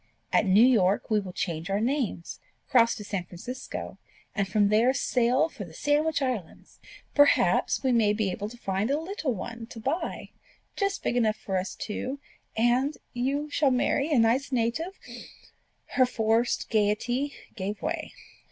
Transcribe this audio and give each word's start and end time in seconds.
At 0.33 0.47
New 0.47 0.65
York 0.65 1.11
we 1.11 1.19
will 1.19 1.31
change 1.31 1.69
our 1.69 1.79
names, 1.79 2.39
cross 2.67 2.95
to 2.95 3.03
San 3.03 3.25
Francisco, 3.25 3.99
and 4.33 4.47
from 4.47 4.69
there 4.69 4.95
sail 4.95 5.47
for 5.47 5.63
the 5.63 5.75
Sandwich 5.75 6.23
Islands. 6.23 6.79
Perhaps 7.13 7.83
we 7.83 7.91
may 7.91 8.11
be 8.11 8.31
able 8.31 8.49
to 8.49 8.57
find 8.57 8.89
a 8.89 8.99
little 8.99 9.35
one 9.35 9.67
to 9.67 9.79
buy, 9.79 10.31
just 10.75 11.03
big 11.03 11.15
enough 11.15 11.35
for 11.37 11.55
us 11.55 11.75
two; 11.75 12.19
and 12.57 12.97
you 13.13 13.47
shall 13.51 13.69
marry 13.69 14.11
a 14.11 14.17
nice 14.17 14.51
native" 14.51 14.97
Her 15.97 16.07
forced 16.07 16.71
gaiety 16.71 17.35
gave 17.55 17.79
way. 17.83 18.11